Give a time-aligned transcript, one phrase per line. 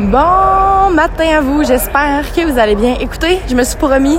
[0.00, 2.96] Bon matin à vous, j'espère que vous allez bien.
[3.02, 4.18] Écoutez, je me suis promis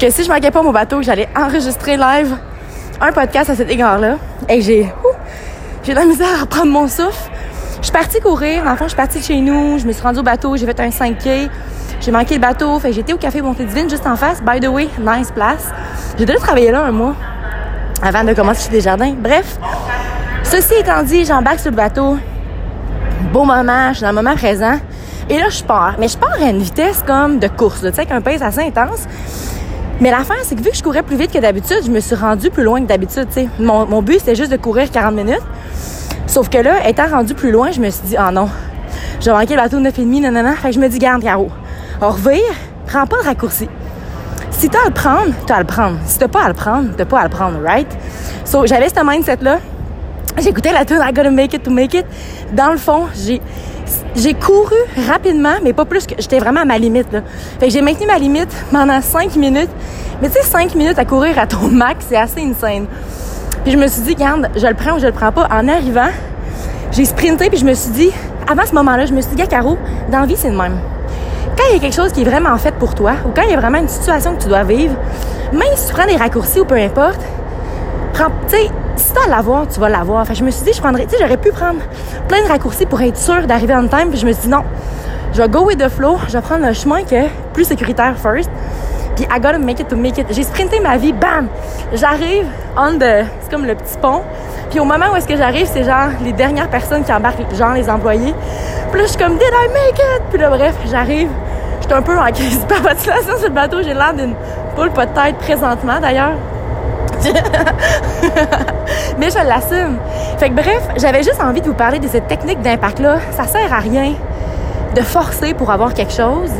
[0.00, 2.36] que si je manquais pas mon bateau, j'allais enregistrer live
[3.00, 4.16] un podcast à cet égard-là.
[4.48, 4.92] Et j'ai
[5.84, 7.30] j'ai de la misère à prendre mon souffle.
[7.78, 10.02] Je suis partie courir, en fond, je suis partie de chez nous, je me suis
[10.02, 11.48] rendue au bateau, j'ai fait un 5K.
[12.00, 14.42] J'ai manqué le bateau, fait j'étais au café Montée Divine juste en face.
[14.42, 15.70] By the way, nice place.
[16.18, 17.14] J'ai déjà travaillé là un mois
[18.02, 19.14] avant de commencer chez Desjardins.
[19.16, 19.58] Bref,
[20.42, 22.18] ceci étant dit, j'embarque sur le bateau.
[23.32, 24.76] Beau moment, je suis dans le moment présent.
[25.30, 25.94] Et là, je pars.
[25.98, 28.60] Mais je pars à une vitesse comme de course, tu sais, avec un pace assez
[28.60, 29.06] intense.
[30.00, 32.16] Mais l'affaire, c'est que vu que je courais plus vite que d'habitude, je me suis
[32.16, 33.48] rendue plus loin que d'habitude, tu sais.
[33.58, 35.42] Mon, but, c'était juste de courir 40 minutes.
[36.26, 38.48] Sauf que là, étant rendu plus loin, je me suis dit, oh non,
[39.20, 40.54] j'ai manqué le bateau de 9,5, non, non, non.
[40.56, 41.48] Fait que je me dis, garde, Caro,
[42.00, 42.40] revire,
[42.86, 43.68] prends pas le raccourci.
[44.50, 45.96] Si t'as à le prendre, t'as à le prendre.
[46.06, 47.88] Si t'as pas à le prendre, t'as pas à le prendre, right?
[48.44, 49.58] So, j'avais ce mindset-là.
[50.38, 52.06] J'écoutais la tune I gotta make it to make it.
[52.52, 54.74] Dans le fond, j'ai couru
[55.08, 57.12] rapidement, mais pas plus que j'étais vraiment à ma limite.
[57.12, 57.20] Là.
[57.60, 59.70] Fait que j'ai maintenu ma limite pendant 5 minutes.
[60.20, 62.86] Mais tu sais, 5 minutes à courir à ton max, c'est assez insane.
[63.62, 65.48] Puis je me suis dit, regarde, je le prends ou je le prends pas.
[65.50, 66.10] En arrivant,
[66.92, 68.10] j'ai sprinté puis je me suis dit,
[68.50, 69.78] avant ce moment-là, je me suis dit, gars, Caro,
[70.10, 70.78] dans la vie, c'est le même.
[71.56, 73.50] Quand il y a quelque chose qui est vraiment fait pour toi, ou quand il
[73.50, 74.94] y a vraiment une situation que tu dois vivre,
[75.52, 77.20] même si tu prends des raccourcis ou peu importe,
[78.12, 80.26] prends, tu sais, si t'as à l'avoir, tu vas l'avoir.
[80.26, 81.80] Fait je me suis dit, je prendrais, tu sais, j'aurais pu prendre
[82.28, 84.10] plein de raccourcis pour être sûr d'arriver en time.
[84.10, 84.64] Puis je me suis dit, non,
[85.32, 86.18] je vais go with the flow.
[86.28, 88.50] Je vais prendre le chemin qui est plus sécuritaire first.
[89.16, 90.26] Puis I gotta make it to make it.
[90.30, 91.48] J'ai sprinté ma vie, bam!
[91.92, 94.22] J'arrive on the, c'est comme le petit pont.
[94.70, 97.74] Puis au moment où est-ce que j'arrive, c'est genre les dernières personnes qui embarquent, genre
[97.74, 98.34] les employés.
[98.90, 100.22] Puis là, je suis comme, did I make it?
[100.30, 101.28] Puis là, bref, j'arrive.
[101.80, 103.82] J'étais un peu en crise de sur le bateau.
[103.82, 104.34] J'ai l'air d'une
[104.74, 106.34] poule pas de tête présentement, d'ailleurs.
[109.44, 109.98] Je l'assume.
[110.38, 113.18] Fait que bref, j'avais juste envie de vous parler de cette technique d'impact-là.
[113.32, 114.14] Ça sert à rien
[114.96, 116.50] de forcer pour avoir quelque chose.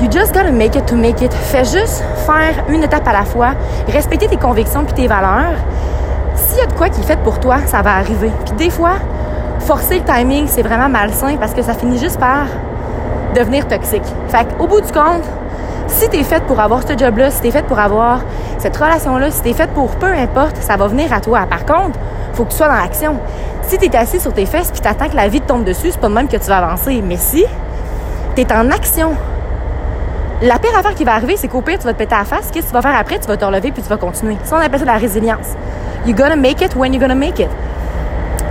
[0.00, 1.34] You just gotta make it to make it.
[1.34, 3.54] Fais juste faire une étape à la fois.
[3.88, 5.56] Respecter tes convictions puis tes valeurs.
[6.36, 8.30] S'il y a de quoi qui est fait pour toi, ça va arriver.
[8.44, 8.92] Puis des fois,
[9.58, 12.44] forcer le timing, c'est vraiment malsain parce que ça finit juste par
[13.34, 14.06] devenir toxique.
[14.28, 15.24] Fait qu'au bout du compte,
[15.90, 18.20] si t'es faite pour avoir ce job-là, si t'es faite pour avoir
[18.58, 21.40] cette relation-là, si t'es faite pour peu importe, ça va venir à toi.
[21.48, 21.98] Par contre,
[22.32, 23.16] faut que tu sois dans l'action.
[23.66, 26.00] Si t'es assis sur tes fesses puis t'attends que la vie te tombe dessus, c'est
[26.00, 27.02] pas de même que tu vas avancer.
[27.06, 27.44] Mais si
[28.34, 29.12] t'es en action,
[30.42, 32.24] la pire affaire qui va arriver, c'est qu'au pire, tu vas te péter à la
[32.24, 32.50] face.
[32.50, 33.18] Qu'est-ce que tu vas faire après?
[33.18, 34.36] Tu vas te relever puis tu vas continuer.
[34.44, 35.48] Ça, on appelle ça la résilience.
[36.06, 37.50] You're gonna make it when you're gonna make it.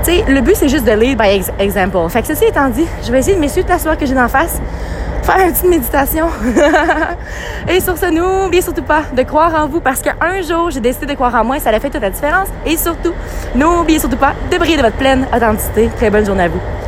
[0.03, 2.09] Tu sais, le but, c'est juste de lead by example.
[2.09, 4.27] Fait que ceci étant dit, je vais essayer de m'essuyer de soie que j'ai d'en
[4.27, 4.61] face
[5.29, 6.28] faire une petite méditation.
[7.67, 11.06] et sur ce, n'oubliez surtout pas de croire en vous parce qu'un jour, j'ai décidé
[11.06, 12.47] de croire en moi et ça a fait toute la différence.
[12.66, 13.13] Et surtout,
[13.56, 15.89] n'oubliez surtout pas de briller de votre pleine authenticité.
[15.95, 16.78] Très bonne journée à vous.